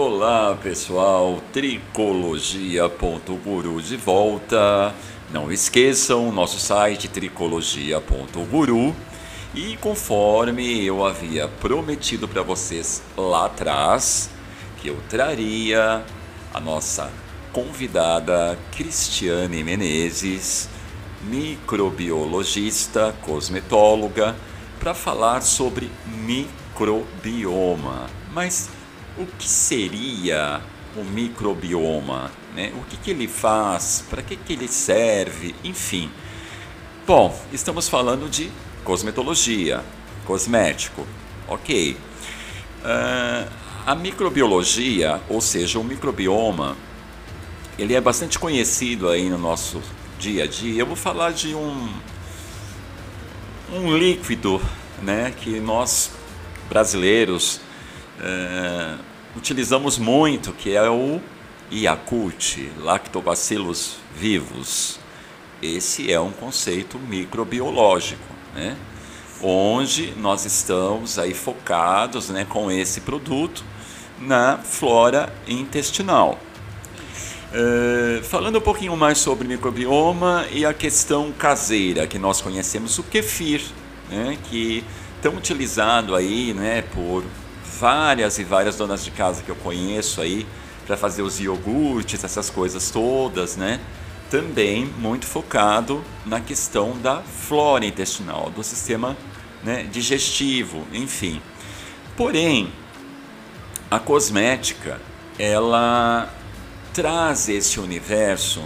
[0.00, 4.94] Olá pessoal, tricologia.guru de volta.
[5.32, 8.94] Não esqueçam nosso site tricologia.guru
[9.52, 14.30] e conforme eu havia prometido para vocês lá atrás,
[14.80, 16.04] que eu traria
[16.54, 17.10] a nossa
[17.52, 20.68] convidada Cristiane Menezes,
[21.24, 24.36] microbiologista, cosmetóloga,
[24.78, 28.06] para falar sobre microbioma.
[28.32, 28.77] Mas
[29.18, 30.60] o que seria
[30.96, 32.30] o microbioma?
[32.54, 32.72] Né?
[32.76, 34.04] O que, que ele faz?
[34.08, 35.54] Para que, que ele serve?
[35.64, 36.10] Enfim.
[37.06, 38.50] Bom, estamos falando de
[38.84, 39.82] cosmetologia,
[40.24, 41.06] cosmético.
[41.48, 41.96] Ok.
[42.80, 43.50] Uh,
[43.86, 46.76] a microbiologia, ou seja, o microbioma,
[47.78, 49.80] ele é bastante conhecido aí no nosso
[50.18, 50.82] dia a dia.
[50.82, 51.88] Eu vou falar de um,
[53.72, 54.60] um líquido
[55.02, 56.10] né, que nós
[56.68, 57.60] brasileiros
[58.18, 61.20] uh, utilizamos muito, que é o
[61.72, 64.98] Yakult, lactobacilos vivos.
[65.62, 68.22] Esse é um conceito microbiológico,
[68.54, 68.76] né?
[69.42, 73.64] onde nós estamos aí focados né, com esse produto
[74.20, 76.38] na flora intestinal.
[77.50, 83.02] Uh, falando um pouquinho mais sobre microbioma e a questão caseira que nós conhecemos, o
[83.02, 83.62] kefir,
[84.10, 84.84] né, que
[85.22, 87.24] tão utilizado aí né, por
[87.78, 90.46] várias e várias donas de casa que eu conheço aí
[90.86, 93.80] para fazer os iogurtes, essas coisas todas, né?
[94.30, 99.16] Também muito focado na questão da flora intestinal, do sistema
[99.62, 101.40] né, digestivo, enfim.
[102.16, 102.72] Porém,
[103.90, 105.00] a cosmética,
[105.38, 106.28] ela
[106.92, 108.62] traz esse universo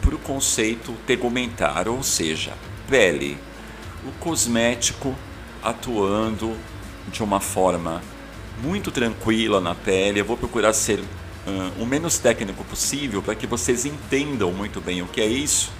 [0.00, 2.52] para o conceito tegumentar, ou seja,
[2.88, 3.36] pele.
[4.04, 5.14] O cosmético
[5.62, 6.56] atuando
[7.08, 8.00] de uma forma
[8.62, 10.20] muito tranquila na pele.
[10.20, 15.02] Eu vou procurar ser uh, o menos técnico possível para que vocês entendam muito bem
[15.02, 15.70] o que é isso,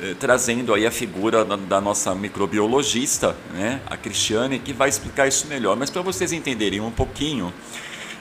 [0.00, 5.28] uh, trazendo aí a figura da, da, nossa microbiologista, né, a Cristiane, que vai explicar
[5.28, 5.76] isso melhor.
[5.76, 7.46] Mas para vocês entenderem um pouquinho,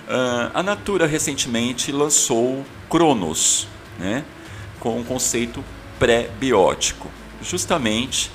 [0.07, 3.67] uh, a Natura recentemente lançou Cronos,
[3.97, 4.23] né,
[4.79, 5.63] com um conceito
[5.97, 7.09] pré-biótico,
[7.41, 8.31] justamente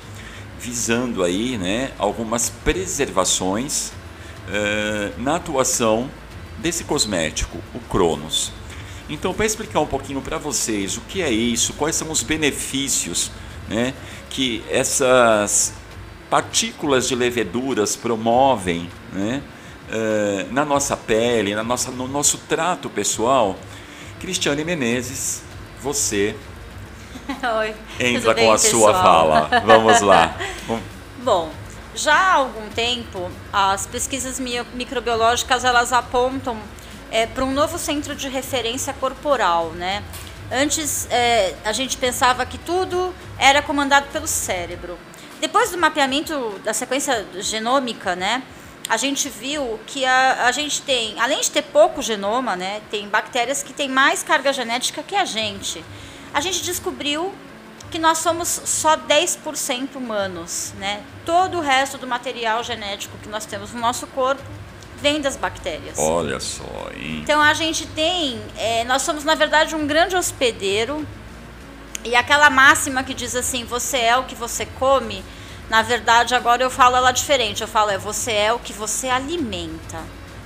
[0.59, 3.91] visando aí, né, algumas preservações
[4.49, 6.09] eh, na atuação
[6.57, 8.51] desse cosmético, o Cronos.
[9.09, 13.31] Então, para explicar um pouquinho para vocês o que é isso, quais são os benefícios
[13.67, 13.93] né,
[14.29, 15.73] que essas
[16.29, 19.41] partículas de leveduras promovem né,
[19.89, 23.55] uh, na nossa pele, na nossa, no nosso trato pessoal,
[24.19, 25.43] Cristiane Menezes,
[25.81, 26.35] você
[27.59, 28.81] Oi, entra bem, com a pessoal?
[28.81, 29.49] sua fala.
[29.65, 30.35] Vamos lá.
[31.23, 31.49] Bom,
[31.95, 36.57] já há algum tempo, as pesquisas microbiológicas elas apontam
[37.09, 40.03] é, para um novo centro de referência corporal, né?
[40.51, 44.97] Antes é, a gente pensava que tudo era comandado pelo cérebro.
[45.39, 48.43] Depois do mapeamento da sequência genômica, né,
[48.87, 53.07] a gente viu que a, a gente tem, além de ter pouco genoma, né, tem
[53.09, 55.83] bactérias que têm mais carga genética que a gente.
[56.33, 57.33] A gente descobriu
[57.91, 61.03] que nós somos só 10% humanos, né?
[61.25, 64.43] Todo o resto do material genético que nós temos no nosso corpo
[65.01, 65.97] vem das bactérias.
[65.97, 67.19] Olha só, hein?
[67.23, 71.05] Então a gente tem, é, nós somos na verdade um grande hospedeiro
[72.03, 75.23] e aquela máxima que diz assim, você é o que você come,
[75.69, 79.07] na verdade agora eu falo ela diferente, eu falo é você é o que você
[79.07, 79.99] alimenta.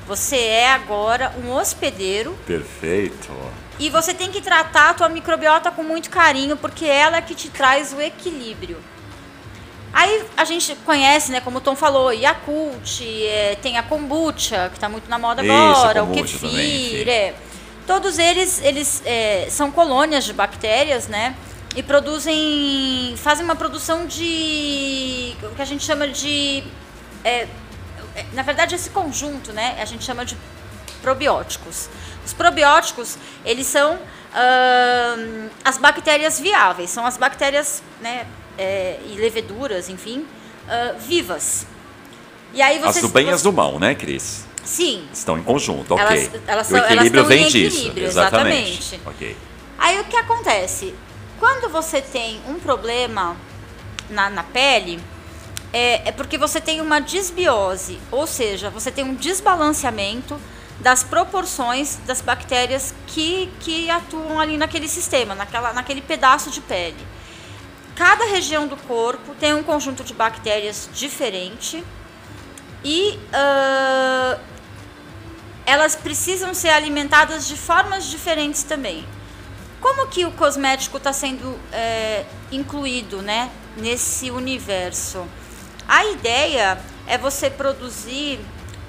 [0.08, 2.36] Você é agora um hospedeiro.
[2.48, 3.32] Perfeito.
[3.80, 7.34] E você tem que tratar a tua microbiota com muito carinho, porque ela é que
[7.34, 8.78] te traz o equilíbrio.
[9.94, 14.76] Aí a gente conhece, né, como o Tom falou, Yakult, é, tem a kombucha, que
[14.76, 17.34] está muito na moda Isso, agora, o kefir, também, é.
[17.88, 21.36] Todos eles, eles é, são colônias de bactérias, né?
[21.76, 26.64] E produzem, fazem uma produção de, o que a gente chama de,
[27.24, 27.48] é,
[28.16, 30.36] é na verdade esse conjunto, né, a gente chama de
[31.00, 31.90] probióticos.
[32.26, 39.90] Os probióticos, eles são uh, as bactérias viáveis, são as bactérias né, é, e leveduras,
[39.90, 41.66] enfim, uh, vivas.
[42.54, 44.46] E aí você, as do bem e as do mal, né, Cris?
[44.64, 45.08] Sim.
[45.12, 46.06] Estão em conjunto, ok.
[46.06, 47.92] Elas, elas são, o equilíbrio vem disso.
[47.96, 48.96] Exatamente.
[48.96, 49.02] exatamente.
[49.06, 49.38] Okay.
[49.78, 50.94] Aí o que acontece?
[51.40, 53.36] Quando você tem um problema
[54.10, 55.00] na, na pele,
[55.72, 60.40] é, é porque você tem uma desbiose, ou seja, você tem um desbalanceamento
[60.80, 67.06] das proporções das bactérias que, que atuam ali naquele sistema, naquela, naquele pedaço de pele.
[67.96, 71.84] Cada região do corpo tem um conjunto de bactérias diferente
[72.84, 74.40] e uh,
[75.66, 79.06] elas precisam ser alimentadas de formas diferentes também.
[79.82, 85.26] Como que o cosmético está sendo é, incluído né, nesse universo?
[85.88, 86.78] A ideia
[87.08, 88.40] é você produzir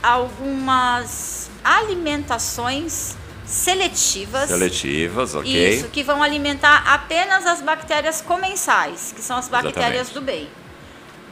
[0.02, 4.48] algumas alimentações seletivas.
[4.48, 5.74] Seletivas, ok.
[5.74, 10.14] Isso, que vão alimentar apenas as bactérias comensais, que são as bactérias Exatamente.
[10.14, 10.48] do bem.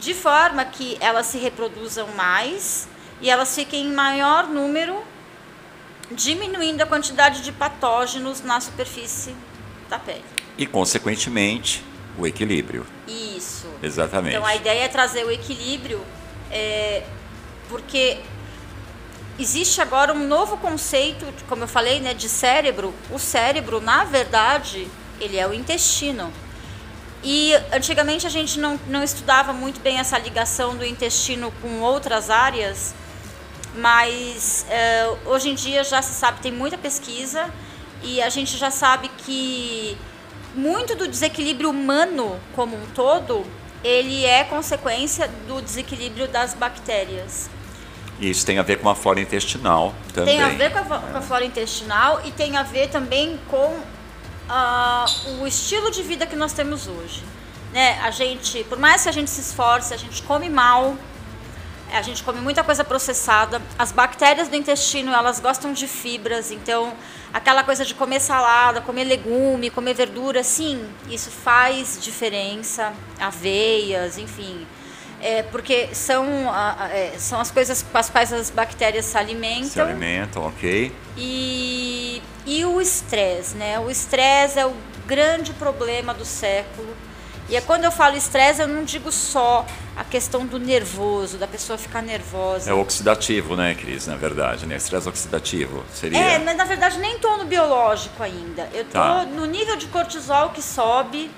[0.01, 2.89] De forma que elas se reproduzam mais
[3.21, 5.03] e elas fiquem em maior número,
[6.11, 9.35] diminuindo a quantidade de patógenos na superfície
[9.89, 10.25] da pele.
[10.57, 11.85] E, consequentemente,
[12.19, 12.85] o equilíbrio.
[13.07, 13.69] Isso.
[13.83, 14.37] Exatamente.
[14.37, 16.05] Então a ideia é trazer o equilíbrio,
[16.51, 17.05] é,
[17.69, 18.19] porque
[19.39, 22.95] existe agora um novo conceito, como eu falei, né, de cérebro.
[23.11, 24.89] O cérebro, na verdade,
[25.21, 26.33] ele é o intestino.
[27.23, 32.31] E antigamente a gente não, não estudava muito bem essa ligação do intestino com outras
[32.31, 32.95] áreas,
[33.75, 37.51] mas é, hoje em dia já se sabe, tem muita pesquisa
[38.03, 39.99] e a gente já sabe que
[40.55, 43.45] muito do desequilíbrio humano como um todo,
[43.83, 47.51] ele é consequência do desequilíbrio das bactérias.
[48.21, 50.37] E isso tem a ver com a flora intestinal também.
[50.37, 53.81] Tem a ver com a, com a flora intestinal e tem a ver também com
[54.49, 55.07] ah,
[55.41, 57.23] o estilo de vida que nós temos hoje.
[57.73, 57.99] Né?
[58.03, 60.97] A gente, por mais que a gente se esforce, a gente come mal,
[61.93, 63.63] a gente come muita coisa processada.
[63.79, 66.93] As bactérias do intestino, elas gostam de fibras, então
[67.33, 72.93] aquela coisa de comer salada, comer legume, comer verdura, sim, isso faz diferença.
[73.21, 74.67] Aveias, enfim.
[75.21, 76.25] É, porque são,
[76.93, 79.69] é, são as coisas com as quais as bactérias se alimentam.
[79.69, 80.93] Se alimentam, ok.
[81.17, 83.79] E, e o estresse, né?
[83.81, 84.73] O estresse é o
[85.07, 86.89] grande problema do século.
[87.49, 89.65] E é quando eu falo estresse, eu não digo só
[89.97, 92.71] a questão do nervoso, da pessoa ficar nervosa.
[92.71, 94.07] É oxidativo, né, Cris?
[94.07, 94.77] Na verdade, né?
[94.77, 96.19] Estresse oxidativo seria.
[96.19, 98.69] É, mas na verdade nem estou no biológico ainda.
[98.75, 99.25] Eu estou Tá.
[99.25, 101.31] no nível de cortisol que sobe.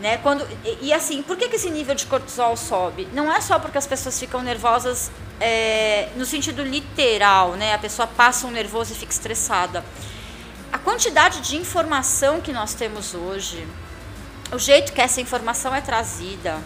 [0.00, 0.16] Né?
[0.16, 3.06] Quando, e, e assim, por que, que esse nível de cortisol sobe?
[3.12, 7.74] Não é só porque as pessoas ficam nervosas é, no sentido literal, né?
[7.74, 9.84] A pessoa passa um nervoso e fica estressada.
[10.72, 13.66] A quantidade de informação que nós temos hoje,
[14.50, 16.58] o jeito que essa informação é trazida,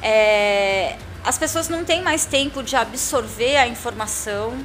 [0.00, 4.56] é, as pessoas não têm mais tempo de absorver a informação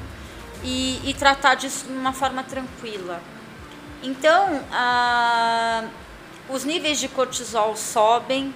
[0.63, 3.21] e, e tratar disso de uma forma tranquila.
[4.03, 5.83] Então, ah,
[6.49, 8.53] os níveis de cortisol sobem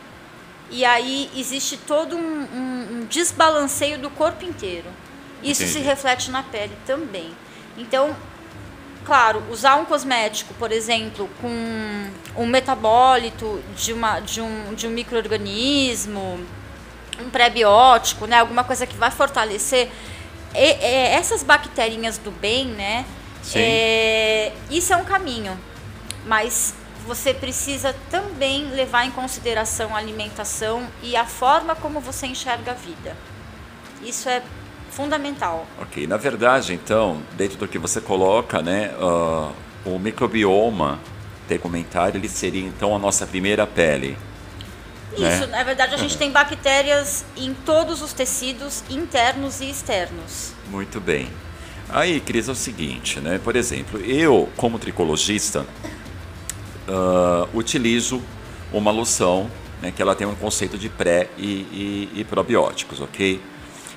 [0.70, 4.88] e aí existe todo um, um- um desbalanceio do corpo inteiro.
[5.44, 5.86] Isso se Entendi.
[5.86, 7.32] reflete na pele também.
[7.78, 8.16] Então,
[9.06, 12.10] claro, usar um cosmético, por exemplo, com
[12.42, 16.40] um metabólito de, uma, de um, de um microorganismo,
[17.20, 19.90] um pré-biótico, né, alguma coisa que vai fortalecer
[20.56, 23.06] e- é, essas bacterinhas do bem, né?
[23.56, 25.60] É, isso é um caminho,
[26.26, 26.74] mas
[27.06, 32.76] você precisa também levar em consideração a alimentação e a forma como você enxerga a
[32.76, 33.16] vida.
[34.02, 34.42] Isso é
[34.90, 35.66] fundamental.
[35.82, 39.52] Ok, na verdade, então, dentro do que você coloca, né, ah,
[39.86, 41.00] o microbioma
[41.48, 44.18] tegumentário, ele seria então a nossa primeira pele.
[45.18, 45.36] Né?
[45.36, 50.54] Isso, na verdade, a gente tem bactérias em todos os tecidos internos e externos.
[50.70, 51.30] Muito bem.
[51.90, 53.40] Aí, Cris, é o seguinte, né?
[53.44, 55.66] Por exemplo, eu, como tricologista,
[56.88, 58.22] ah, utilizo
[58.72, 59.50] uma loção
[59.82, 63.42] né, que ela tem um conceito de pré e, e- e probióticos, ok?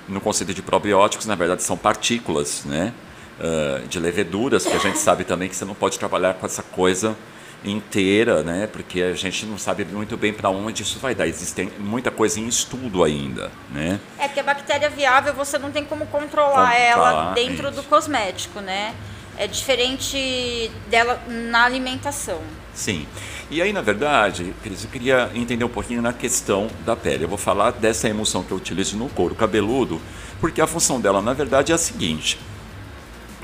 [0.09, 2.93] No conceito de probióticos, na verdade, são partículas, né?
[3.40, 6.62] ah, de leveduras, que a gente sabe também que você não pode trabalhar com essa
[6.62, 7.16] coisa
[7.64, 8.66] inteira, né?
[8.71, 11.26] Porque a gente não sabe muito bem para onde isso vai dar.
[11.26, 13.99] Existe muita coisa em estudo ainda, né?
[14.19, 17.76] É porque a bactéria viável você não tem como controlar, ela dentro isso.
[17.76, 18.95] do cosmético, né?
[19.38, 22.40] É diferente dela na alimentação.
[22.75, 23.07] Sim.
[23.50, 27.25] E aí, na verdade, Cris, eu queria entender um pouquinho na questão da pele.
[27.25, 30.00] Eu vou falar dessa emulsão que eu utilizo no couro cabeludo,
[30.40, 32.38] porque a função dela, na verdade, é a seguinte.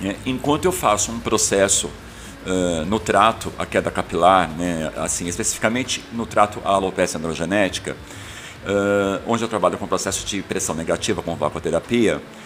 [0.00, 0.16] né?
[0.26, 1.90] Enquanto eu faço um processo
[2.46, 7.96] ah, no trato, a queda capilar, né, assim, especificamente no trato à alopecia androgenética,
[8.66, 12.41] ah, onde eu trabalho com processo de pressão negativa com vacoterapia, ah,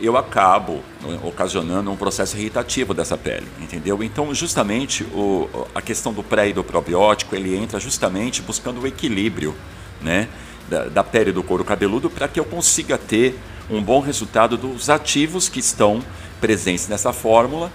[0.00, 4.02] eu acabo né, ocasionando um processo irritativo dessa pele, entendeu?
[4.02, 8.86] Então, justamente o, a questão do pré e do probiótico, ele entra justamente buscando o
[8.86, 9.54] equilíbrio,
[10.02, 10.28] né,
[10.68, 13.38] da, da pele do couro cabeludo para que eu consiga ter
[13.70, 16.02] um bom resultado dos ativos que estão
[16.40, 17.72] presentes nessa fórmula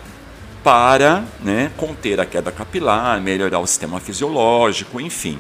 [0.64, 5.40] para né, conter a queda capilar, melhorar o sistema fisiológico, enfim.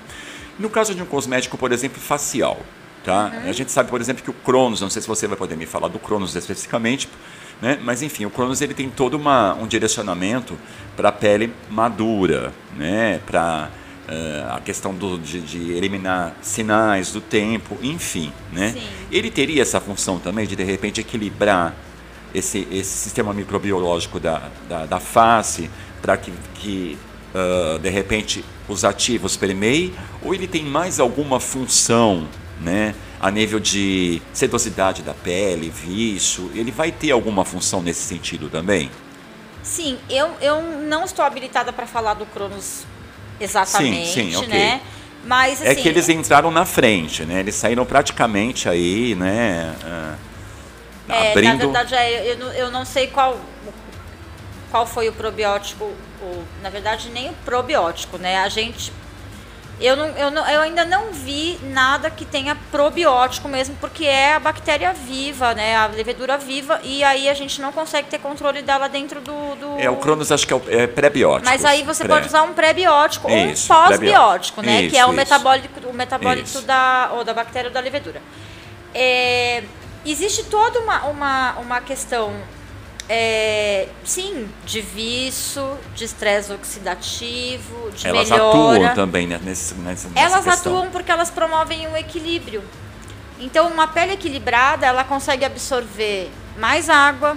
[0.60, 2.60] No caso de um cosmético, por exemplo, facial,
[3.04, 3.32] tá?
[3.46, 5.66] A gente sabe, por exemplo, que o Cronos, não sei se você vai poder me
[5.66, 7.10] falar do Cronos especificamente,
[7.62, 7.80] Né?
[7.82, 10.58] Mas enfim, o Cronos ele tem todo uma, um direcionamento
[10.98, 13.22] para a pele madura, né?
[13.26, 13.70] para
[14.10, 18.34] uh, a questão do, de, de, eliminar sinais do tempo, enfim.
[18.52, 18.76] Né?
[19.12, 21.74] Ele teria essa função também de de repente equilibrar
[22.34, 25.70] esse, esse sistema microbiológico da, da, da face
[26.02, 26.98] para que, que
[27.34, 32.28] uh, de repente os ativos permeiem, ou ele tem mais alguma função
[32.62, 38.50] né, a nível de sedosidade da pele, vício, ele vai ter alguma função nesse sentido
[38.50, 38.90] também?
[39.62, 42.84] Sim, eu, eu não estou habilitada para falar do Cronos
[43.40, 44.48] exatamente, sim, sim, okay.
[44.48, 44.82] né?
[45.26, 47.40] Mas, assim, é que assim, eles entraram na frente, né?
[47.40, 49.74] Eles saíram praticamente aí, né?
[49.82, 51.48] Uh, é, abrindo...
[51.48, 53.40] Na verdade, é, eu, eu não sei qual,
[54.70, 55.86] qual foi o probiótico,
[56.22, 58.40] o, na verdade, nem o probiótico, né?
[58.40, 58.92] A gente
[59.84, 64.36] eu, não, eu, não, eu ainda não vi nada que tenha probiótico mesmo, porque é
[64.36, 65.76] a bactéria viva, né?
[65.76, 69.56] A levedura viva, e aí a gente não consegue ter controle dela dentro do.
[69.56, 69.80] do...
[69.80, 71.50] É, o Cronos acho que é, é pré-biótico.
[71.50, 72.14] Mas aí você pré.
[72.14, 74.84] pode usar um pré-biótico ou um pós-biótico, né?
[74.84, 78.22] Isso, que é o metabólico, o metabólito da, ou da bactéria ou da levedura.
[78.96, 79.64] É,
[80.06, 82.34] existe toda uma, uma, uma questão
[83.10, 88.58] é, sim, de vício, de estresse oxidativo, de elas melhora.
[88.58, 90.78] Elas atuam também né, nesse, nessa Elas questão.
[90.78, 92.64] atuam porque elas promovem um equilíbrio.
[93.40, 97.36] Então, uma pele equilibrada, ela consegue absorver mais água,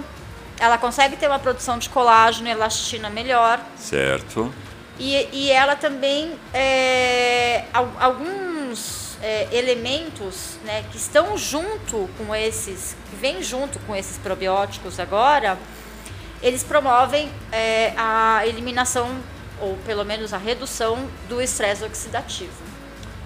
[0.59, 3.59] ela consegue ter uma produção de colágeno e elastina melhor.
[3.75, 4.53] Certo.
[4.97, 7.65] E, e ela também, é,
[7.99, 14.99] alguns é, elementos né, que estão junto com esses, que vêm junto com esses probióticos
[14.99, 15.57] agora,
[16.41, 19.09] eles promovem é, a eliminação,
[19.59, 22.67] ou pelo menos a redução do estresse oxidativo.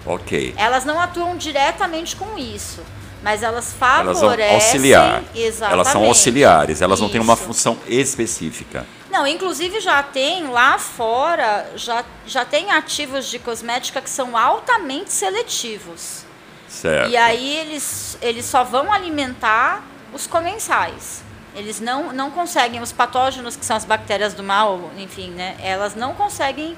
[0.06, 0.54] Ok.
[0.56, 2.80] Elas não atuam diretamente com isso,
[3.22, 4.44] mas elas favorecem.
[4.44, 5.22] Elas auxiliar.
[5.34, 5.72] Exatamente.
[5.74, 7.04] Elas são auxiliares, elas isso.
[7.04, 8.86] não têm uma função específica.
[9.12, 15.12] Não, inclusive já tem lá fora, já, já tem ativos de cosmética que são altamente
[15.12, 16.24] seletivos.
[16.66, 17.10] Certo.
[17.10, 21.22] E aí eles, eles só vão alimentar os comensais.
[21.54, 25.56] Eles não, não conseguem, os patógenos, que são as bactérias do mal, enfim, né?
[25.60, 26.74] Elas não conseguem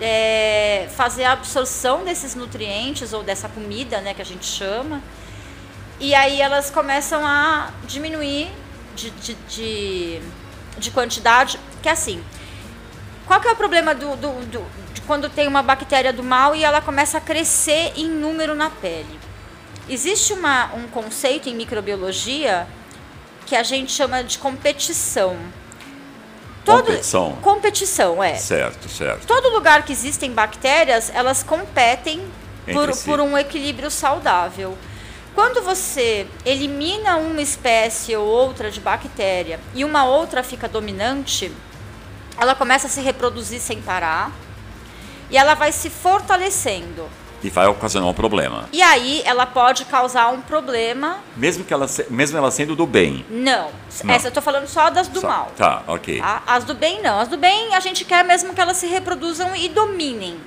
[0.00, 5.02] é, fazer a absorção desses nutrientes ou dessa comida, né, que a gente chama.
[5.98, 8.52] E aí elas começam a diminuir
[8.94, 10.22] de, de, de
[10.78, 12.22] de quantidade, que é assim.
[13.26, 14.64] Qual que é o problema do, do, do,
[14.94, 18.70] de quando tem uma bactéria do mal e ela começa a crescer em número na
[18.70, 19.18] pele?
[19.88, 22.66] Existe uma, um conceito em microbiologia
[23.44, 25.36] que a gente chama de competição.
[26.64, 27.36] Todo, competição.
[27.40, 28.34] Competição, é.
[28.34, 29.26] Certo, certo.
[29.26, 32.20] Todo lugar que existem bactérias, elas competem
[32.72, 33.04] por, si.
[33.04, 34.76] por um equilíbrio saudável.
[35.36, 41.52] Quando você elimina uma espécie ou outra de bactéria e uma outra fica dominante,
[42.38, 44.32] ela começa a se reproduzir sem parar
[45.30, 47.06] e ela vai se fortalecendo.
[47.42, 48.66] E vai ocasionar um problema.
[48.72, 51.18] E aí ela pode causar um problema.
[51.36, 53.22] Mesmo que ela, mesmo ela sendo do bem.
[53.28, 53.70] Não.
[54.02, 54.14] não.
[54.14, 55.52] Essa eu estou falando só das do só, mal.
[55.54, 56.18] Tá, ok.
[56.18, 56.42] Tá?
[56.46, 57.20] As do bem não.
[57.20, 60.40] As do bem a gente quer mesmo que elas se reproduzam e dominem.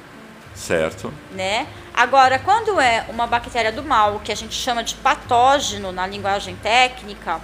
[0.60, 1.12] Certo.
[1.32, 1.68] Né?
[1.94, 6.56] Agora, quando é uma bactéria do mal, que a gente chama de patógeno na linguagem
[6.58, 7.40] técnica,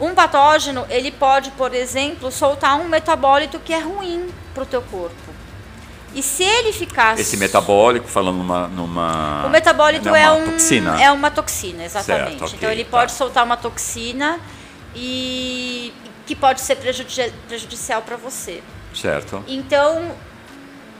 [0.00, 4.82] um patógeno, ele pode, por exemplo, soltar um metabólito que é ruim para o teu
[4.82, 5.34] corpo.
[6.14, 7.18] E se ele ficar...
[7.18, 8.68] Esse metabólico, falando numa...
[8.68, 11.02] numa o metabólito é, é, um, toxina.
[11.02, 12.30] é uma toxina, exatamente.
[12.30, 12.90] Certo, okay, então ele tá.
[12.90, 14.40] pode soltar uma toxina
[14.94, 15.92] e
[16.24, 18.62] que pode ser prejudici prejudicial para você.
[18.94, 19.44] Certo.
[19.46, 20.12] Então,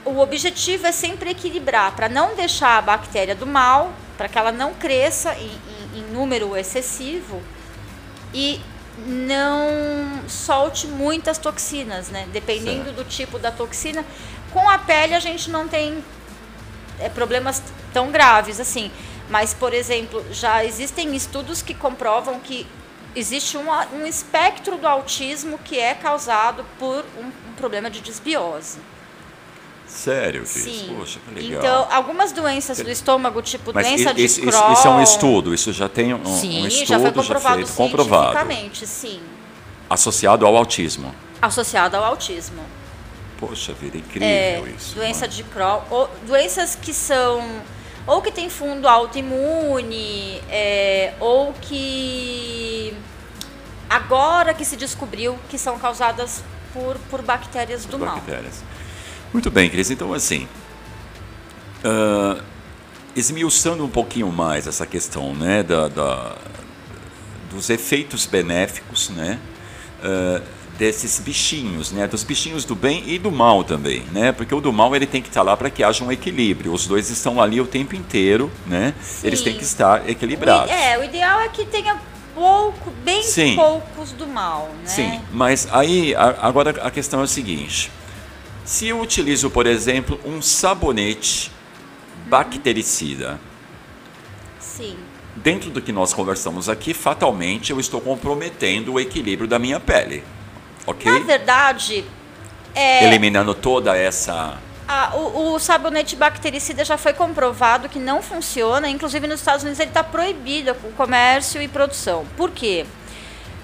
[0.06, 4.52] o objetivo é sempre equilibrar, para não deixar a bactéria do mal, para que ela
[4.52, 5.50] não cresça em,
[5.94, 7.42] em, em, número excessivo
[8.32, 8.60] e
[9.04, 12.26] não solte muitas toxinas, né?
[12.32, 12.96] Dependendo certo.
[12.96, 14.04] do tipo da toxina.
[14.52, 16.02] Com a pele a gente não tem
[17.00, 18.90] é, problemas tão graves assim.
[19.28, 22.64] Mas, por exemplo, já existem estudos que comprovam que
[23.14, 28.78] existe um, um espectro do autismo que é causado por um, um problema de desbiose.
[29.96, 30.62] Sério, Cris?
[30.62, 30.94] Sim.
[30.96, 31.58] Poxa, que legal.
[31.58, 34.72] Então, algumas doenças do estômago, tipo Mas doença isso, de Crohn...
[34.72, 37.66] Isso é um estudo, isso já tem um, sim, um estudo já, foi comprovado já
[37.66, 38.52] feito, comprovado.
[38.86, 39.20] sim.
[39.88, 41.14] Associado ao autismo.
[41.40, 42.62] Associado ao autismo.
[43.38, 44.94] Poxa vida, incrível é, isso.
[44.94, 45.32] Doença mano.
[45.32, 47.42] de Crohn, ou, doenças que são
[48.06, 52.94] ou que tem fundo autoimune, é, ou que
[53.88, 58.62] agora que se descobriu que são causadas por, por bactérias por do bactérias.
[58.62, 58.75] mal.
[59.33, 59.90] Muito bem, Cris.
[59.90, 60.49] Então, assim,
[61.85, 62.42] uh,
[63.14, 66.37] esmiuçando um pouquinho mais essa questão né, da, da,
[67.50, 69.38] dos efeitos benéficos né,
[70.02, 70.42] uh,
[70.78, 72.06] desses bichinhos, né?
[72.06, 74.33] Dos bichinhos do bem e do mal também, né?
[74.33, 76.73] Porque o do mal ele tem que estar lá para que haja um equilíbrio.
[76.73, 78.95] Os dois estão ali o tempo inteiro, né?
[79.00, 79.26] Sim.
[79.26, 80.71] Eles têm que estar equilibrados.
[80.71, 81.99] O, é, o ideal é que tenha
[82.35, 83.56] pouco, bem Sim.
[83.56, 84.88] poucos do mal, né?
[84.88, 87.90] Sim, mas aí a, agora a questão é a seguinte:
[88.66, 91.50] se eu utilizo, por exemplo, um sabonete
[92.26, 93.40] bactericida,
[94.61, 94.99] Sim.
[95.37, 100.23] Dentro do que nós conversamos aqui, fatalmente eu estou comprometendo o equilíbrio da minha pele
[100.87, 101.11] ok?
[101.11, 102.04] Na verdade,
[102.75, 108.88] é, eliminando toda essa a, o, o, sabonete bactericida já foi comprovado que não funciona.
[108.88, 112.25] Inclusive nos Estados Unidos ele está proibido o comércio e produção.
[112.37, 112.87] Por quê?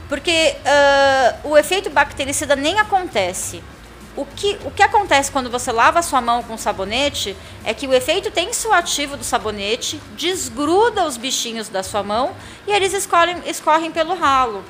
[0.09, 0.57] Porque
[1.45, 3.63] uh, o efeito bactericida nem acontece.
[4.15, 7.87] O que, o que acontece quando você lava a sua mão com sabonete é que
[7.87, 12.35] o efeito tensoativo do sabonete desgruda os bichinhos da sua mão
[12.67, 14.63] e eles escorrem, escorrem pelo ralo.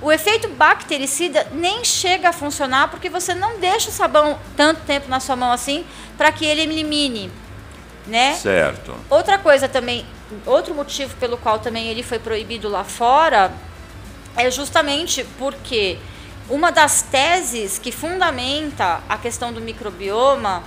[0.00, 5.08] O efeito bactericida nem chega a funcionar porque você não deixa o sabão tanto tempo
[5.08, 5.84] na sua mão assim
[6.16, 7.30] para que ele elimine,
[8.06, 8.34] né?
[8.34, 8.94] Certo.
[9.10, 10.06] Outra coisa também,
[10.46, 13.52] outro motivo pelo qual também ele foi proibido lá fora
[14.36, 15.98] é justamente porque
[16.48, 20.62] uma das teses que fundamenta a questão do microbioma,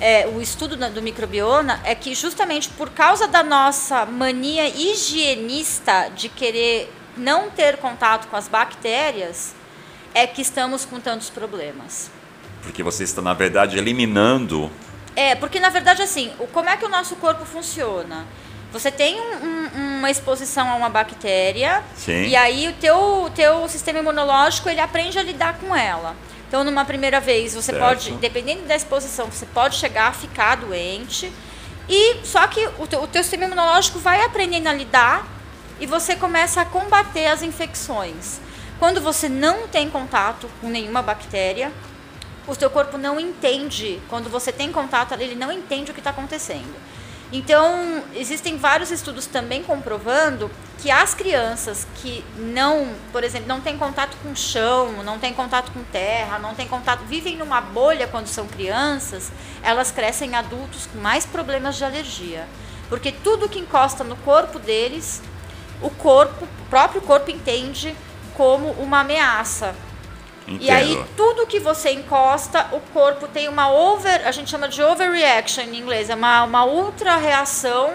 [0.00, 6.28] é, o estudo do microbioma, é que justamente por causa da nossa mania higienista de
[6.28, 9.54] querer não ter contato com as bactérias
[10.14, 12.10] é que estamos com tantos problemas.
[12.62, 14.70] Porque você está, na verdade, eliminando.
[15.16, 18.24] É, porque na verdade, assim, como é que o nosso corpo funciona?
[18.72, 22.24] Você tem um, um, uma exposição a uma bactéria Sim.
[22.24, 26.14] e aí o teu, teu sistema imunológico ele aprende a lidar com ela.
[26.46, 27.78] Então, numa primeira vez, você certo.
[27.78, 31.30] pode, dependendo da exposição, você pode chegar a ficar doente.
[31.88, 35.26] E só que o teu, o teu sistema imunológico vai aprendendo a lidar
[35.78, 38.40] e você começa a combater as infecções.
[38.78, 41.70] Quando você não tem contato com nenhuma bactéria,
[42.46, 44.00] o seu corpo não entende.
[44.08, 46.74] Quando você tem contato, ele não entende o que está acontecendo.
[47.30, 53.76] Então, existem vários estudos também comprovando que as crianças que não, por exemplo, não têm
[53.76, 58.28] contato com chão, não têm contato com terra, não têm contato, vivem numa bolha quando
[58.28, 59.30] são crianças,
[59.62, 62.46] elas crescem adultos com mais problemas de alergia.
[62.88, 65.20] Porque tudo que encosta no corpo deles
[65.82, 67.94] o corpo, o próprio corpo entende
[68.34, 69.74] como uma ameaça.
[70.48, 70.62] Entendo.
[70.62, 74.82] E aí tudo que você encosta, o corpo tem uma over, a gente chama de
[74.82, 77.92] overreaction em inglês, é uma, uma ultra reação,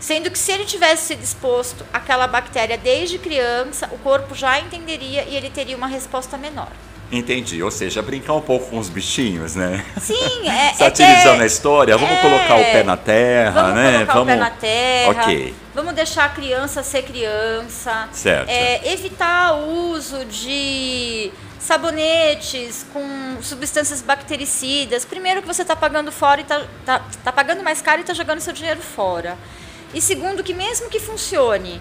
[0.00, 5.24] sendo que se ele tivesse sido exposto àquela bactéria desde criança, o corpo já entenderia
[5.24, 6.72] e ele teria uma resposta menor.
[7.12, 9.84] Entendi, ou seja, brincar um pouco com os bichinhos, né?
[10.00, 10.72] Sim, é.
[10.72, 13.92] Satirizando é, a história, vamos é, colocar o pé na terra, vamos né?
[13.92, 15.10] Colocar vamos colocar o pé na terra.
[15.10, 15.54] Ok.
[15.74, 18.08] Vamos deixar a criança ser criança.
[18.12, 18.48] Certo.
[18.48, 25.04] É, evitar o uso de sabonetes com substâncias bactericidas.
[25.04, 28.14] Primeiro que você está pagando fora e está tá, tá pagando mais caro e está
[28.14, 29.36] jogando seu dinheiro fora.
[29.92, 31.78] E segundo que mesmo que funcione,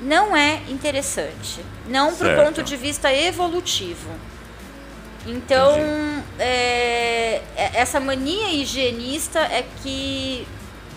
[0.00, 1.64] não é interessante.
[1.88, 4.08] Não para o ponto de vista evolutivo.
[5.26, 5.78] Então,
[6.38, 10.46] é, é, essa mania higienista é que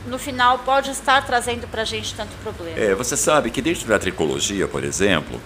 [0.08, 2.78] no final pode estar trazendo para a gente tanto problema.
[2.78, 5.40] É, você sabe que dentro da tricologia, por exemplo,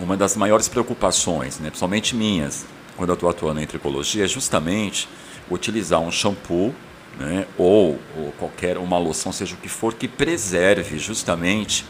[0.00, 5.08] uma das maiores preocupações, né, principalmente minhas, quando eu estou atuando em tricologia, é justamente
[5.50, 6.74] utilizar um shampoo
[7.18, 11.84] né, ou, ou qualquer uma loção, seja o que for, que preserve justamente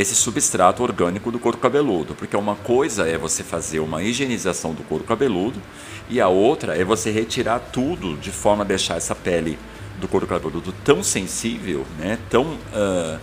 [0.00, 4.82] esse substrato orgânico do couro cabeludo, porque uma coisa é você fazer uma higienização do
[4.82, 5.60] couro cabeludo
[6.08, 9.58] e a outra é você retirar tudo de forma a deixar essa pele
[10.00, 13.20] do couro cabeludo tão sensível, né, tão uh,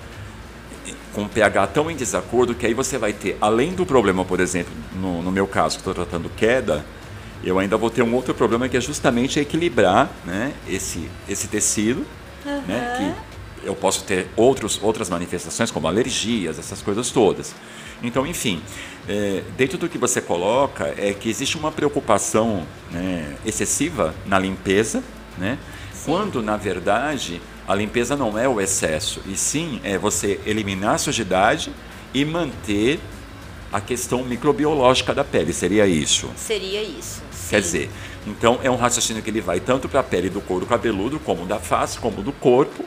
[1.13, 4.71] com pH tão em desacordo que aí você vai ter, além do problema, por exemplo,
[5.01, 6.85] no, no meu caso que estou tratando queda,
[7.43, 12.05] eu ainda vou ter um outro problema que é justamente equilibrar né, esse, esse tecido,
[12.45, 12.61] uhum.
[12.67, 13.36] né, que
[13.67, 17.53] eu posso ter outros, outras manifestações, como alergias, essas coisas todas.
[18.01, 18.61] Então, enfim,
[19.07, 25.03] é, dentro do que você coloca, é que existe uma preocupação né, excessiva na limpeza,
[25.37, 25.59] né,
[26.05, 30.97] quando, na verdade, a limpeza não é o excesso, e sim é você eliminar a
[30.97, 31.73] sujidade
[32.13, 32.99] e manter
[33.73, 35.51] a questão microbiológica da pele.
[35.51, 36.29] Seria isso?
[36.37, 37.21] Seria isso.
[37.31, 37.49] Sim.
[37.49, 37.89] Quer dizer,
[38.25, 41.45] então é um raciocínio que ele vai tanto para a pele do couro cabeludo, como
[41.45, 42.85] da face, como do corpo,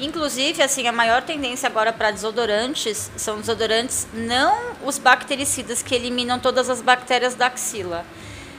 [0.00, 6.38] Inclusive, assim, a maior tendência agora para desodorantes são desodorantes não os bactericidas que eliminam
[6.38, 8.04] todas as bactérias da axila,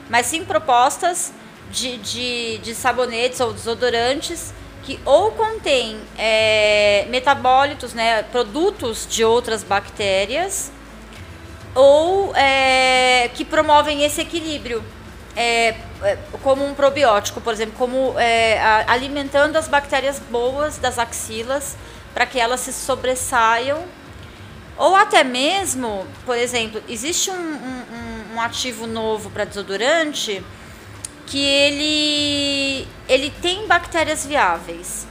[0.08, 1.34] mas sim propostas
[1.72, 9.64] de, de, de sabonetes ou desodorantes que ou contêm é, metabólitos, né, produtos de outras
[9.64, 10.72] bactérias,
[11.74, 14.84] ou é, que promovem esse equilíbrio.
[15.36, 21.78] É, é, como um probiótico, por exemplo, como é, alimentando as bactérias boas das axilas
[22.14, 23.84] para que elas se sobressaiam.
[24.78, 30.44] Ou até mesmo, por exemplo, existe um, um, um ativo novo para desodorante
[31.28, 35.08] que ele, ele tem bactérias viáveis.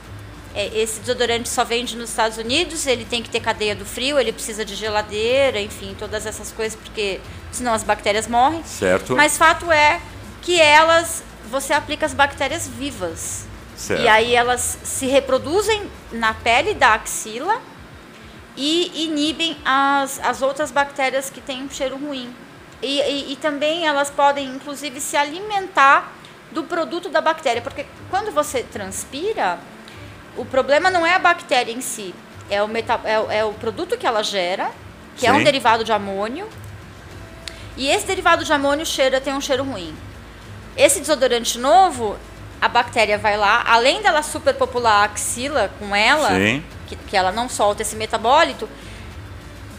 [0.55, 4.19] É, esse desodorante só vende nos Estados Unidos, ele tem que ter cadeia do frio,
[4.19, 7.21] ele precisa de geladeira, enfim, todas essas coisas, porque
[7.53, 8.63] senão as bactérias morrem.
[8.65, 9.15] Certo.
[9.15, 10.01] Mas fato é
[10.43, 13.47] que elas, você aplica as bactérias vivas.
[13.77, 14.03] Certo.
[14.03, 17.61] E aí elas se reproduzem na pele da axila
[18.57, 22.35] e inibem as, as outras bactérias que têm um cheiro ruim.
[22.83, 26.13] E, e, e também elas podem, inclusive, se alimentar
[26.51, 29.59] do produto da bactéria, porque quando você transpira,
[30.37, 32.15] o problema não é a bactéria em si,
[32.51, 34.71] é o, meta, é, é o produto que ela gera,
[35.15, 35.29] que Sim.
[35.29, 36.49] é um derivado de amônio.
[37.77, 39.95] E esse derivado de amônio cheira, tem um cheiro ruim.
[40.77, 42.17] Esse desodorante novo,
[42.61, 46.31] a bactéria vai lá, além dela superpopular a axila com ela,
[46.87, 48.69] que, que ela não solta esse metabólito,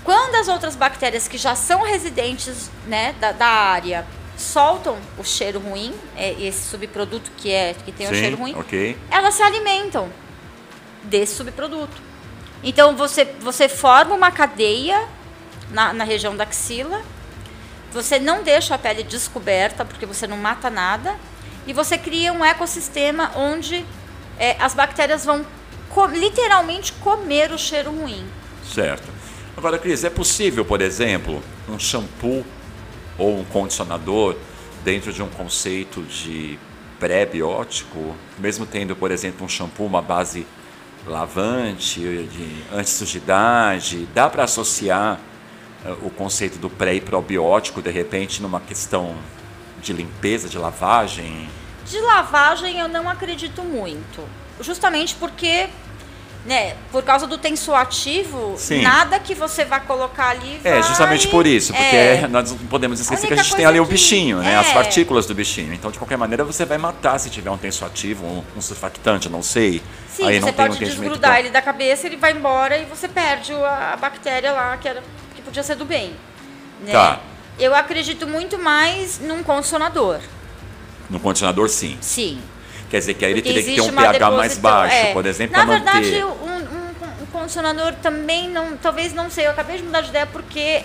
[0.04, 5.60] quando as outras bactérias que já são residentes né, da, da área soltam o cheiro
[5.60, 8.97] ruim, é esse subproduto que é que tem o cheiro ruim, okay.
[9.10, 10.10] elas se alimentam
[11.04, 12.01] desse subproduto.
[12.63, 15.08] Então você, você forma uma cadeia
[15.69, 17.01] na, na região da axila,
[17.91, 21.15] você não deixa a pele descoberta porque você não mata nada
[21.67, 23.86] e você cria um ecossistema onde
[24.39, 25.45] é, as bactérias vão
[25.89, 28.25] co literalmente comer o cheiro ruim.
[28.63, 29.10] Certo.
[29.56, 32.45] Agora, Cris, é possível, por exemplo, um shampoo
[33.17, 34.36] ou um condicionador
[34.84, 36.58] dentro de um conceito de
[36.99, 40.47] pré-biótico, mesmo tendo, por exemplo, um shampoo, uma base
[41.06, 45.19] lavante, de antissujidade, dá para associar
[46.02, 49.15] o conceito do pré e probiótico, de repente, numa questão
[49.82, 51.50] de limpeza, de lavagem?
[51.86, 54.24] De lavagem eu não acredito muito.
[54.60, 55.70] Justamente porque
[56.46, 58.82] né, por causa do tensoativo, Sim.
[58.82, 60.80] nada que você vai colocar ali é, vai...
[60.80, 62.28] É, justamente por isso, porque é.
[62.28, 64.56] nós não podemos esquecer a que a gente tem ali o bichinho, né, é.
[64.56, 65.74] as partículas do bichinho.
[65.74, 69.44] Então, de qualquer maneira, você vai matar se tiver um tensoativo, um, um surfactante, não
[69.44, 69.84] sei.
[70.10, 73.54] Sim, Aí você pode um desgrudar ele da cabeça, ele vai embora e você perde
[73.54, 75.04] a, a bactéria lá, que, era,
[75.41, 76.15] que podia ser do bem.
[76.82, 76.91] Né?
[76.91, 77.19] Tá.
[77.60, 80.19] Eu acredito muito mais num condicionador.
[81.10, 81.97] No condicionador, sim.
[81.99, 82.41] Sim.
[82.89, 85.13] Quer dizer que aí ele teria que ter um pH mais baixo, é.
[85.13, 86.25] por exemplo, Na verdade, manter...
[86.25, 90.84] um, um, condicionador também não, talvez não sei, eu acabei de mudar de ideia porque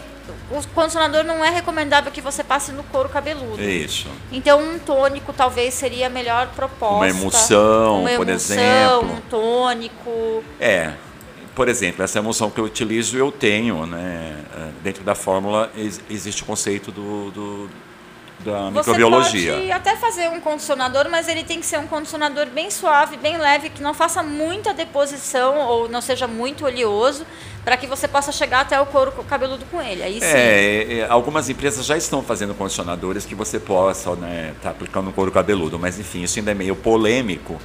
[0.50, 3.60] o condicionador não é recomendável que você passe no couro cabeludo.
[3.60, 4.08] Isso.
[4.32, 6.96] Então um tônico talvez seria a melhor proposta.
[6.96, 9.12] Uma emulsão, uma por emulsão, exemplo.
[9.12, 10.44] Um tônico.
[10.60, 10.92] É.
[11.56, 14.36] Por exemplo, essa emulsão que eu utilizo eu tenho, né?
[14.54, 15.72] É, dentro da fórmula
[16.10, 17.70] existe o conceito do, do
[18.40, 19.54] da microbiologia.
[19.54, 23.16] Você pode até fazer um condicionador, mas ele tem que ser um condicionador bem suave,
[23.16, 27.26] bem leve, que não faça muita deposição ou não seja muito oleoso,
[27.64, 30.02] para que você possa chegar até o couro cabeludo com ele.
[30.02, 30.26] Aí sim.
[30.26, 35.06] É, é, algumas empresas já estão fazendo condicionadores que você possa estar né, tá aplicando
[35.06, 37.58] no couro cabeludo, mas enfim, isso ainda é meio polêmico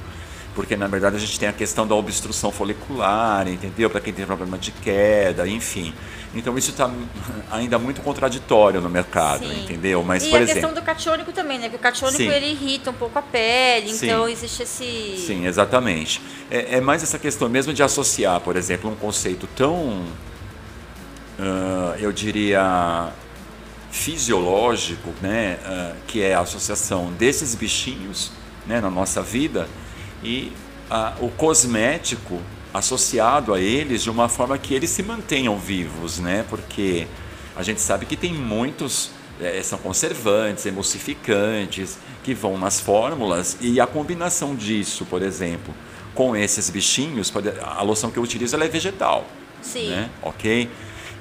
[0.54, 3.88] porque na verdade a gente tem a questão da obstrução folicular, entendeu?
[3.88, 5.94] Para quem tem problema de queda, enfim.
[6.34, 6.90] Então isso está
[7.50, 9.64] ainda muito contraditório no mercado, Sim.
[9.64, 10.02] entendeu?
[10.02, 11.68] Mas, e por a exemplo, questão do catiônico também, né?
[11.68, 14.06] Que o catiônico ele irrita um pouco a pele, Sim.
[14.06, 15.24] então existe esse.
[15.26, 16.20] Sim, exatamente.
[16.50, 20.04] É, é, mais essa questão mesmo de associar, por exemplo, um conceito tão,
[21.38, 23.10] uh, eu diria,
[23.90, 25.58] fisiológico, né?
[25.66, 28.32] Uh, que é a associação desses bichinhos
[28.66, 29.68] né, na nossa vida
[30.22, 30.52] e
[31.20, 32.40] o cosmético
[32.72, 36.44] associado a eles de uma forma que eles se mantenham vivos, né?
[36.48, 37.06] Porque
[37.56, 43.80] a gente sabe que tem muitos é, são conservantes, emulsificantes que vão nas fórmulas e
[43.80, 45.74] a combinação disso, por exemplo,
[46.14, 47.32] com esses bichinhos,
[47.62, 49.26] a loção que eu utilizo é vegetal,
[49.60, 49.88] Sim.
[49.88, 50.10] né?
[50.22, 50.68] Ok?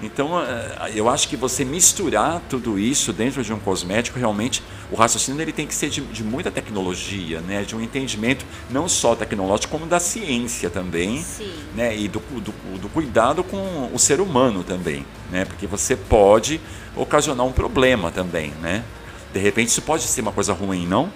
[0.02, 4.96] Então, eh, eu acho que você misturar tudo isso dentro de um cosmético, realmente, o
[4.96, 7.64] raciocínio ele tem que ser de, de muita tecnologia, né?
[7.64, 11.54] de um entendimento não só tecnológico, como da ciência também, Sim.
[11.76, 11.96] né?
[11.96, 15.46] e do, do, do, cuidado com o ser humano também, né?
[15.46, 16.60] porque você pode
[16.96, 18.54] ocasionar um problema também.
[18.60, 18.84] Né?
[19.32, 21.12] De repente, isso pode ser uma coisa ruim, não?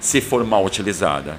[0.00, 1.38] Se for mal utilizada.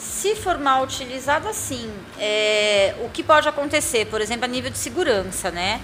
[0.00, 1.92] Se for mal utilizada, sim.
[2.18, 5.78] É, o que pode acontecer, por exemplo, a nível de segurança, né?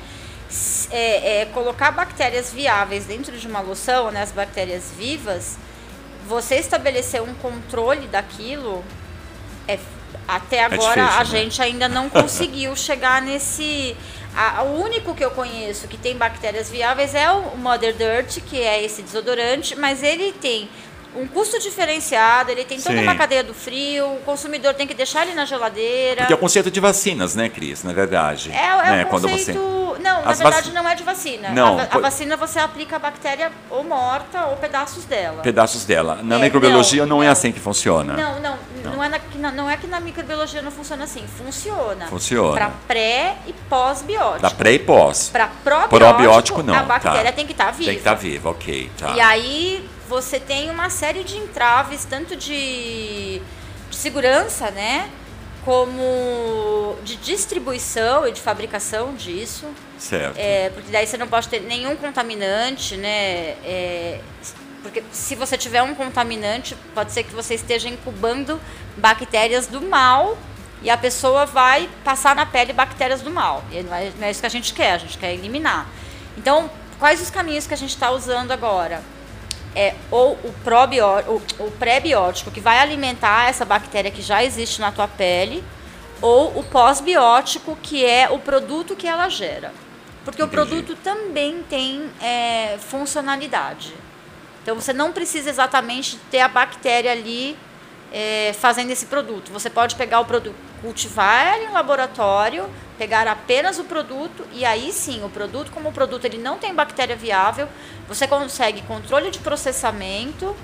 [0.91, 5.59] É, é, colocar bactérias viáveis dentro de uma loção, né, as bactérias vivas,
[6.27, 8.83] você estabelecer um controle daquilo
[9.69, 9.79] é,
[10.27, 11.25] até agora difícil, a né?
[11.25, 13.95] gente ainda não conseguiu chegar nesse.
[14.35, 18.61] A, o único que eu conheço que tem bactérias viáveis é o Mother Dirt, que
[18.61, 20.71] é esse desodorante, mas ele tem
[21.17, 23.03] um custo diferenciado, ele tem toda Sim.
[23.03, 26.23] uma cadeia do frio, o consumidor tem que deixar ele na geladeira.
[26.23, 27.83] Porque é o conceito de vacinas, né, Cris?
[27.83, 28.51] Na verdade.
[28.53, 29.05] É, é né?
[29.05, 29.59] o Quando conceito.
[29.61, 29.77] você...
[29.97, 31.49] Não, na As verdade vaci- não é de vacina.
[31.51, 35.43] Não, a, a vacina você aplica a bactéria ou morta ou pedaços dela.
[35.43, 36.21] Pedaços dela.
[36.23, 37.33] Na É, microbiologia não, não, é não.
[37.33, 38.13] assim que funciona.
[38.15, 41.25] Não, não, não, é na, que na- não é que na microbiologia não funciona assim.
[41.27, 42.07] Funciona.
[42.09, 42.53] Funciona.
[42.55, 44.43] Para pré e pós-biótico.
[44.43, 45.31] Da pré e pós.
[45.33, 47.33] Para probiótico, Probiótico, não, a bactéria tá.
[47.33, 47.85] tem que estar viva.
[47.85, 48.91] Tem que estar viva, ok.
[48.99, 49.15] Tá.
[49.17, 53.41] E aí você tem uma série de entraves, tanto de,
[53.91, 55.11] de segurança, né?
[55.65, 59.67] Como de distribuição e de fabricação disso.
[59.99, 60.37] Certo.
[60.39, 63.57] É, porque daí você não pode ter nenhum contaminante, né?
[63.65, 64.21] É,
[64.83, 68.61] porque se você tiver um contaminante, pode ser que você esteja incubando
[68.97, 70.39] bactérias do mal
[70.83, 73.65] e a pessoa vai passar na pele bactérias do mal.
[73.73, 75.89] E não é, não é isso que a gente quer, a gente quer eliminar.
[76.39, 79.03] Então, quais os caminhos que a gente está usando agora?
[79.79, 84.91] É ou o, o, o pré-biótico, que vai alimentar essa bactéria que já existe na
[84.91, 85.63] tua pele,
[86.23, 89.73] ou o pós-biótico, que é o produto que ela gera.
[90.25, 90.57] Porque o Entendi.
[90.57, 93.95] produto também tem é, funcionalidade.
[94.63, 97.57] Então você não precisa exatamente ter a bactéria ali
[98.13, 99.53] é, fazendo esse produto.
[99.53, 104.93] Você pode pegar o produto, cultivar ele em laboratório, pegar apenas o produto e aí
[104.93, 107.69] sim, o produto, como o produto ele não tem bactéria viável,
[108.09, 110.57] você consegue controle de processamento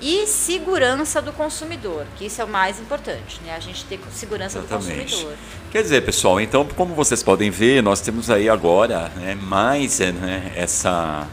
[0.00, 3.54] e segurança do consumidor, que isso é o mais importante, né?
[3.54, 5.12] A gente ter segurança do Exatamente.
[5.12, 5.34] consumidor.
[5.70, 10.52] Quer dizer, pessoal, então, como vocês podem ver, nós temos aí agora né, mais né,
[10.56, 11.28] essa,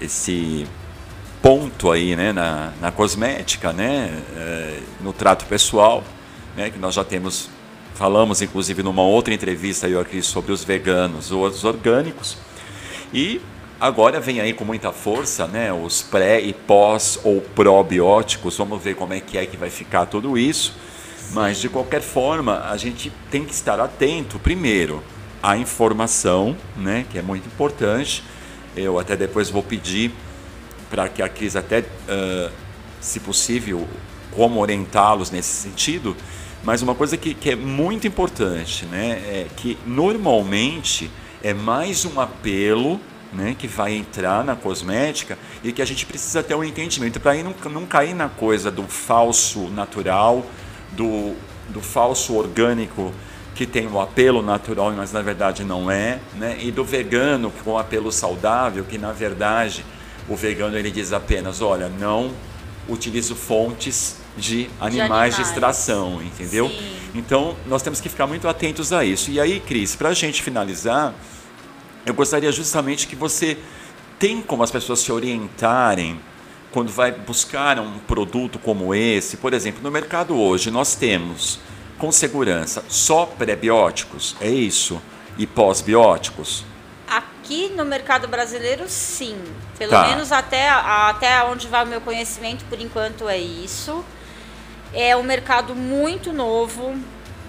[0.00, 0.66] esse
[1.44, 6.02] ponto aí né, na, na cosmética, né, é, no trato pessoal,
[6.56, 7.50] né, que nós já temos,
[7.94, 12.38] falamos inclusive numa outra entrevista eu aqui sobre os veganos ou os orgânicos.
[13.12, 13.42] E
[13.78, 18.56] agora vem aí com muita força, né, os pré e pós ou probióticos.
[18.56, 20.74] Vamos ver como é que é que vai ficar tudo isso.
[21.32, 25.04] Mas de qualquer forma, a gente tem que estar atento primeiro
[25.42, 28.24] à informação, né, que é muito importante.
[28.74, 30.10] Eu até depois vou pedir
[30.94, 32.50] para que a Cris até, ah,
[33.00, 33.88] se possível,
[34.30, 36.16] como orientá-los nesse sentido.
[36.62, 41.10] Mas uma coisa que, que é muito importante, né, é que normalmente
[41.42, 43.00] é mais um apelo
[43.32, 47.34] né, que vai entrar na cosmética e que a gente precisa ter um entendimento para
[47.42, 50.46] não, não cair na coisa do falso natural,
[50.92, 51.34] do,
[51.70, 53.12] do falso orgânico
[53.56, 56.56] que tem o apelo natural, mas na verdade não é, né?
[56.60, 59.84] e do vegano com apelo saudável, que na verdade
[60.28, 62.30] o vegano ele diz apenas, olha, não
[62.88, 65.38] utilizo fontes de animais de, animais.
[65.38, 66.68] extração, entendeu?
[66.68, 66.96] Sim.
[67.14, 69.30] Então nós temos que ficar muito atentos a isso.
[69.30, 71.14] E aí, Cris, para a gente finalizar,
[72.04, 73.56] eu gostaria justamente que você
[74.18, 76.20] tem como as pessoas se orientarem
[76.70, 79.36] quando vai buscar um produto como esse.
[79.36, 81.60] Por exemplo, no mercado hoje nós temos
[81.98, 85.00] com segurança só pré-bióticos, é isso?
[85.38, 86.64] E pós-bióticos?
[87.44, 89.36] Aqui no mercado brasileiro, sim.
[89.76, 90.06] Pelo Tá.
[90.08, 94.02] menos até, até onde vai o meu conhecimento, por enquanto é isso.
[94.94, 96.96] É um mercado muito novo.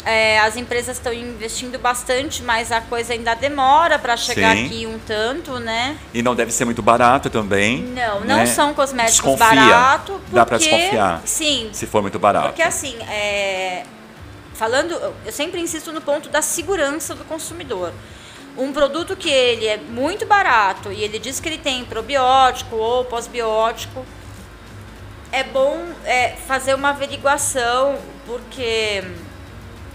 [0.04, 4.66] É, as empresas estão investindo bastante, mas a coisa ainda demora para chegar Sim.
[4.66, 5.98] aqui um tanto, né?
[6.14, 7.82] E não deve ser muito barato também.
[7.82, 8.46] Não, não né?
[8.48, 9.48] são cosméticos Desconfia.
[9.62, 10.18] baratos.
[10.28, 12.48] Dá para porque- desconfiar Sim, se for muito barato.
[12.48, 13.86] porque assim, é,
[14.56, 14.92] falando,
[15.26, 17.94] eu sempre insisto no ponto da segurança do consumidor.
[18.58, 23.04] Um produto que ele é muito barato e ele diz que ele tem probiótico ou
[23.04, 24.06] pós-biótico,
[25.32, 29.04] é bom é, fazer uma averiguação, porque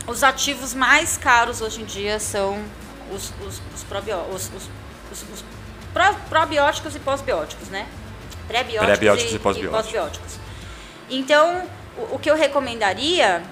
[0.06, 2.62] os ativos mais caros hoje em dia são
[3.10, 4.68] os, os, os, probió- os- os-
[5.10, 5.44] os- os
[5.94, 7.86] pró- probióticos e pós-bióticos, né?
[8.46, 9.82] Pré-bióticos Pré-bióticos e, e pós-bióticos.
[9.92, 10.34] pós-bióticos.
[11.08, 11.64] Então,
[11.96, 13.42] o, o que eu recomendaria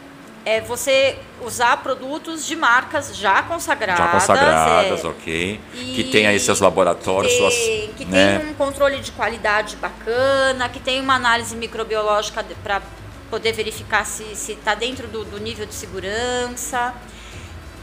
[0.45, 4.05] é você usar produtos de marcas já consagradas.
[4.05, 5.61] Já consagradas, é, ok.
[5.73, 7.55] Que tem aí seus laboratórios, tem- suas.
[7.97, 8.39] que né?
[8.39, 12.83] tem um controle de qualidade bacana, que tem uma análise microbiológica para
[13.31, 16.95] poder verificar se está dentro do, do nível de segurança.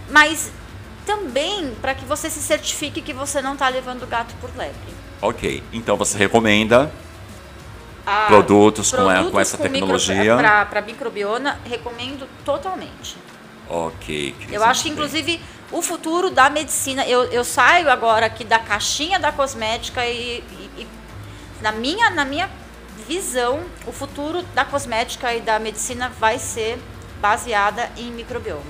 [0.10, 0.52] Mas
[1.06, 4.76] também para que você se certifique que você não está levando o gato por lebre.
[5.22, 5.64] Ok.
[5.72, 6.92] Então você recomenda
[8.06, 10.36] Ah, produtos, com, a- com produtos essa com tecnologia?
[10.66, 13.18] pra microbiona, recomendo totalmente.
[13.70, 14.36] Ok.
[14.52, 15.40] Eu acho que, inclusive,
[15.72, 17.06] o futuro da medicina.
[17.08, 20.88] Eu, eu saio agora aqui da caixinha da cosmética e, e- e
[21.62, 22.50] na, minha, na minha
[23.08, 26.80] visão, o futuro da cosmética e da medicina vai ser
[27.22, 28.62] baseada em microbioma.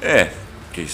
[0.00, 0.30] É,
[0.72, 0.86] que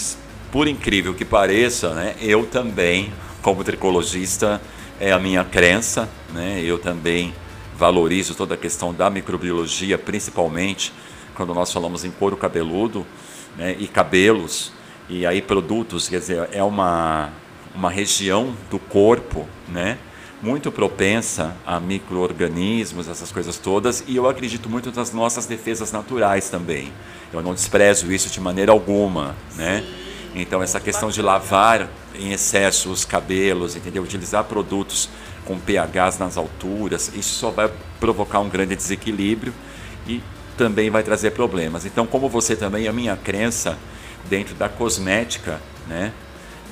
[0.51, 4.61] por incrível que pareça, né, eu também, como tricologista,
[4.99, 7.33] é a minha crença, né, eu também
[7.77, 10.93] valorizo toda a questão da microbiologia, principalmente
[11.35, 13.05] quando nós falamos em couro cabeludo
[13.57, 14.71] né, e cabelos,
[15.09, 17.29] e aí produtos, quer dizer, é uma,
[17.75, 19.97] uma região do corpo, né,
[20.41, 26.49] muito propensa a micro-organismos, essas coisas todas, e eu acredito muito nas nossas defesas naturais
[26.49, 26.91] também.
[27.33, 29.83] Eu não desprezo isso de maneira alguma, né?
[30.35, 34.03] Então essa questão de lavar em excesso os cabelos, entendeu?
[34.03, 35.09] Utilizar produtos
[35.45, 39.53] com pHs nas alturas, isso só vai provocar um grande desequilíbrio
[40.07, 40.21] e
[40.57, 41.85] também vai trazer problemas.
[41.85, 43.77] Então, como você também, a minha crença
[44.29, 46.11] dentro da cosmética, né,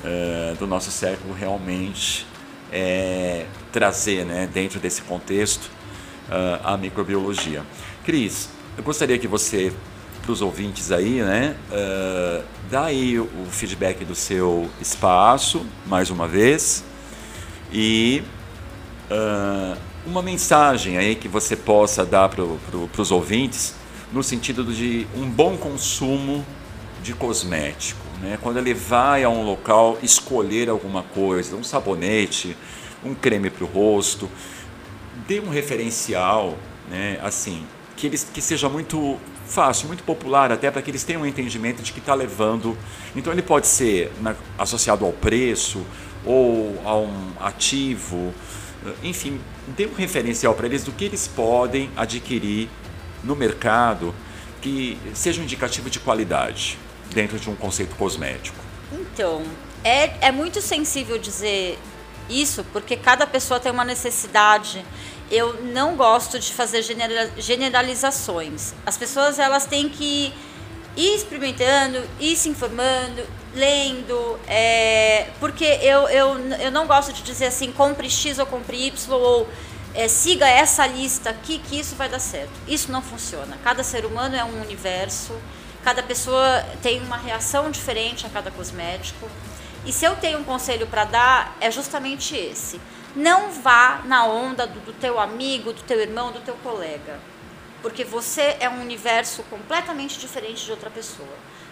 [0.04, 2.26] uh, do nosso século realmente
[2.72, 5.70] é trazer, né, dentro desse contexto,
[6.28, 7.62] uh, a microbiologia.
[8.04, 9.72] Cris, eu gostaria que você
[10.24, 11.54] para os ouvintes aí, né?
[11.70, 16.82] Uh, dá aí o feedback do seu espaço, mais uma vez,
[17.70, 18.22] e
[19.14, 23.74] uh, uma mensagem aí que você possa dar para pro, os ouvintes
[24.12, 26.44] no sentido de um bom consumo
[27.02, 28.00] de cosmético.
[28.20, 28.38] Né?
[28.40, 32.56] Quando ele vai a um local escolher alguma coisa, um sabonete,
[33.04, 34.28] um creme para o rosto,
[35.26, 36.56] dê um referencial,
[36.88, 37.18] né?
[37.22, 37.64] assim,
[37.96, 41.82] que, ele, que seja muito fácil, muito popular, até para que eles tenham um entendimento
[41.82, 42.76] de que está levando.
[43.14, 45.84] Então ele pode ser na, associado ao preço
[46.24, 48.32] ou a um ativo,
[49.02, 52.68] enfim, dê um referencial para eles do que eles podem adquirir
[53.22, 54.14] no mercado
[54.60, 56.78] que seja um indicativo de qualidade
[57.12, 58.58] dentro de um conceito cosmético.
[58.92, 59.42] Então,
[59.82, 61.78] é, é muito sensível dizer
[62.28, 64.84] isso porque cada pessoa tem uma necessidade
[65.30, 66.82] eu não gosto de fazer
[67.38, 68.74] generalizações.
[68.84, 70.32] As pessoas elas têm que
[70.96, 73.22] ir experimentando, ir se informando,
[73.54, 78.86] lendo, é, porque eu, eu, eu não gosto de dizer assim, compre X ou compre
[78.86, 79.48] Y, ou
[79.94, 82.52] é, siga essa lista aqui que isso vai dar certo.
[82.66, 83.56] Isso não funciona.
[83.62, 85.32] Cada ser humano é um universo,
[85.84, 89.28] cada pessoa tem uma reação diferente a cada cosmético.
[89.86, 92.80] E se eu tenho um conselho para dar, é justamente esse
[93.14, 97.18] não vá na onda do, do teu amigo, do teu irmão, do teu colega.
[97.80, 101.28] Porque você é um universo completamente diferente de outra pessoa.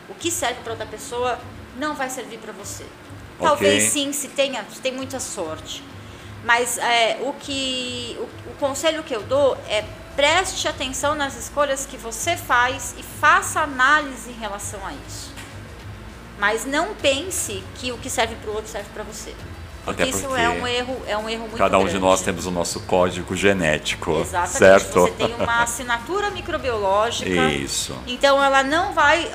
[0.08, 1.38] O que serve para outra pessoa
[1.76, 2.84] não vai servir para você.
[2.84, 3.48] Okay.
[3.48, 5.82] Talvez sim, se tenha, se tem muita sorte.
[6.44, 9.84] Mas é, o que o, o conselho que eu dou é
[10.16, 15.32] preste atenção nas escolhas que você faz e faça análise em relação a isso.
[16.38, 19.34] Mas não pense que o que serve para o outro serve para você.
[19.84, 21.98] Porque isso é um erro, é um erro muito Cada um grande.
[21.98, 24.58] de nós temos o nosso código genético, Exatamente.
[24.58, 25.00] certo?
[25.00, 27.50] Você tem uma assinatura microbiológica.
[27.50, 27.96] Isso.
[28.06, 29.28] Então ela não vai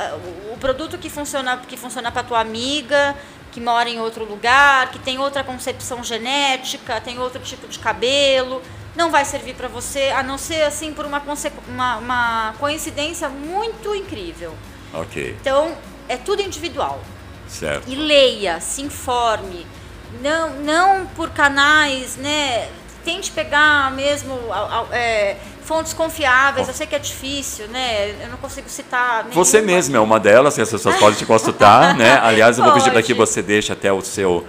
[0.54, 3.16] o produto que funciona que funciona para tua amiga,
[3.52, 8.62] que mora em outro lugar, que tem outra concepção genética, tem outro tipo de cabelo,
[8.96, 11.22] não vai servir para você, a não ser assim por uma,
[11.68, 14.54] uma, uma coincidência muito incrível.
[14.94, 15.36] Ok.
[15.42, 17.02] Então é tudo individual.
[17.48, 17.88] Certo.
[17.88, 19.66] E leia, se informe
[20.22, 22.70] não, não por canais, né?
[23.04, 24.38] Tente pegar mesmo
[24.92, 26.68] é, fontes confiáveis.
[26.68, 28.16] Eu sei que é difícil, né?
[28.24, 29.26] Eu não consigo citar.
[29.32, 32.20] Você mesmo é uma delas, as pessoas podem te consultar, né?
[32.22, 34.46] Aliás, eu vou pedir para que você deixe até o seu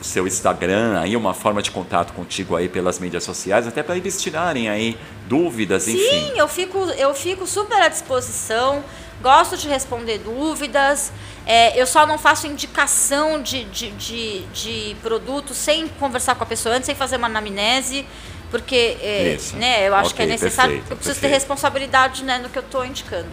[0.00, 3.96] o seu Instagram, aí uma forma de contato contigo aí pelas mídias sociais, até para
[3.96, 4.98] eles tirarem aí
[5.28, 6.32] dúvidas, Sim, enfim.
[6.32, 8.82] Sim, eu fico, eu fico super à disposição,
[9.22, 11.12] gosto de responder dúvidas.
[11.46, 16.46] É, eu só não faço indicação de, de, de, de produto sem conversar com a
[16.46, 18.06] pessoa antes, sem fazer uma anamnese,
[18.50, 21.32] porque é, né, eu acho okay, que é necessário, perfeito, eu preciso perfeito.
[21.32, 23.30] ter responsabilidade né, no que eu estou indicando.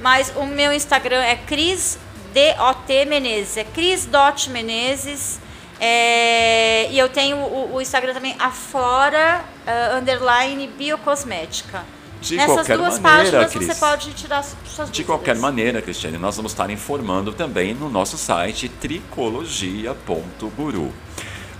[0.00, 1.98] Mas o meu Instagram é Cris
[2.32, 5.40] DOT Menezes, é Cris Dot Menezes.
[5.78, 11.84] É, e eu tenho o, o Instagram também, Aflora uh, Underline Biocosmética.
[12.22, 15.06] De Nessas qualquer duas maneira, páginas Cris, você pode tirar suas De dúvidas.
[15.06, 20.92] qualquer maneira, Cristiane, nós vamos estar informando também no nosso site tricologia.guru.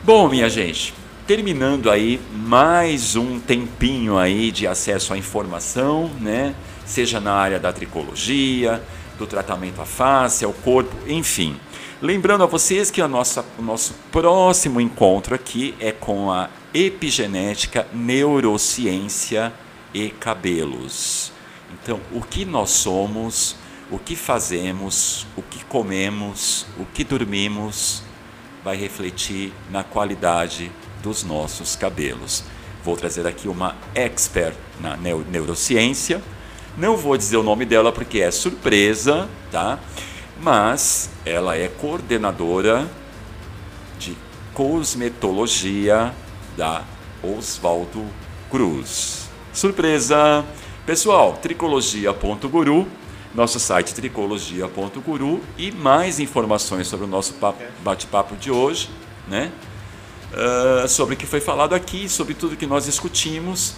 [0.05, 0.95] Bom, minha gente,
[1.27, 6.55] terminando aí mais um tempinho aí de acesso à informação, né?
[6.87, 8.81] Seja na área da tricologia,
[9.19, 11.57] do tratamento à face, ao corpo, enfim.
[12.01, 17.85] Lembrando a vocês que a nossa, o nosso próximo encontro aqui é com a epigenética
[17.93, 19.53] neurociência
[19.95, 21.33] e cabelos.
[21.73, 23.57] Então, o que nós somos,
[23.91, 28.03] o que fazemos, o que comemos, o que dormimos,
[28.65, 30.71] vai refletir na qualidade
[31.03, 32.45] dos nossos cabelos.
[32.85, 36.21] Vou trazer aqui uma expert na neurociência
[36.77, 39.79] Não vou dizer o nome dela porque é surpresa, tá?
[40.41, 42.89] Mas ela é coordenadora
[43.99, 44.17] de
[44.55, 46.13] cosmetologia
[46.57, 46.83] da
[47.23, 48.05] Oswaldo
[48.51, 49.22] Cruz.
[49.53, 50.45] Surpresa!
[50.87, 52.89] Pessoal, tricologia.guru,
[53.35, 57.35] nosso site tricologia.guru e mais informações sobre o nosso
[57.85, 58.89] bate-papo de hoje,
[59.29, 59.53] né?
[60.33, 63.75] Uh, sobre o que foi falado aqui, sobre tudo que nós discutimos.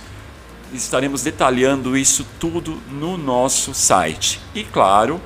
[0.73, 4.41] Estaremos detalhando isso tudo no nosso site.
[4.55, 5.21] E claro,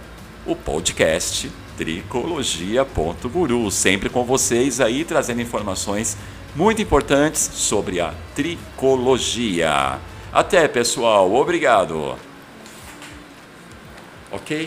[0.47, 6.17] o podcast tricologia.guru, sempre com vocês aí trazendo informações
[6.57, 10.01] muito importantes sobre a tricologia.
[10.33, 11.33] Até, pessoal.
[11.35, 12.17] Obrigado.
[14.31, 14.67] Ok?